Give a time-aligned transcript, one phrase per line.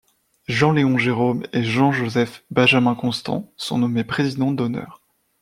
[0.47, 5.03] Jean-Léon Gérôme et Jean-Joseph Benjamin-Constant sont nommés présidents d'honneur.